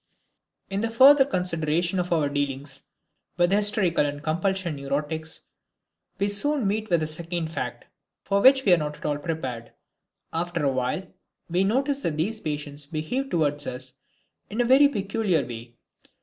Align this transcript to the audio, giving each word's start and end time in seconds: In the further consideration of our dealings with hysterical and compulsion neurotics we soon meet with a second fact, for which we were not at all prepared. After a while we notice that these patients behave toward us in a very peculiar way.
In 0.71 0.81
the 0.81 0.89
further 0.89 1.25
consideration 1.25 1.99
of 1.99 2.11
our 2.11 2.27
dealings 2.27 2.81
with 3.37 3.51
hysterical 3.51 4.03
and 4.03 4.23
compulsion 4.23 4.75
neurotics 4.77 5.41
we 6.17 6.27
soon 6.27 6.67
meet 6.67 6.89
with 6.89 7.03
a 7.03 7.05
second 7.05 7.51
fact, 7.51 7.85
for 8.23 8.41
which 8.41 8.65
we 8.65 8.71
were 8.71 8.79
not 8.79 8.97
at 8.97 9.05
all 9.05 9.19
prepared. 9.19 9.73
After 10.33 10.63
a 10.65 10.71
while 10.71 11.05
we 11.51 11.63
notice 11.63 12.01
that 12.01 12.17
these 12.17 12.39
patients 12.39 12.87
behave 12.87 13.29
toward 13.29 13.67
us 13.67 13.93
in 14.49 14.59
a 14.59 14.65
very 14.65 14.87
peculiar 14.87 15.45
way. 15.45 15.75